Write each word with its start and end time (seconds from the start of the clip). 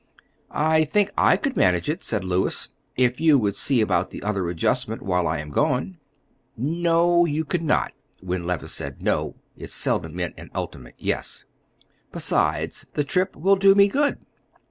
"I 0.49 0.83
think 0.83 1.11
I 1.15 1.37
could 1.37 1.55
manage 1.55 1.87
it," 1.87 2.03
said 2.03 2.23
Louis, 2.23 2.69
"if 2.97 3.21
you 3.21 3.37
would 3.37 3.55
see 3.55 3.81
about 3.81 4.09
the 4.09 4.23
other 4.23 4.49
adjustment 4.49 5.03
while 5.03 5.27
I 5.27 5.37
am 5.37 5.51
gone." 5.51 5.99
"No, 6.57 7.23
you 7.25 7.45
could 7.45 7.61
not," 7.61 7.91
when 8.19 8.47
Levice 8.47 8.73
said 8.73 9.03
"no," 9.03 9.35
it 9.55 9.69
seldom 9.69 10.15
meant 10.15 10.39
an 10.39 10.49
ultimate 10.55 10.95
"yes." 10.97 11.45
"Besides, 12.11 12.87
the 12.95 13.03
trip 13.03 13.35
will 13.35 13.55
do 13.57 13.75
me 13.75 13.87
good." 13.89 14.17